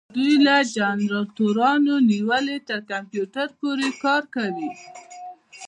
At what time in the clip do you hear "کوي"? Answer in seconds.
4.35-4.69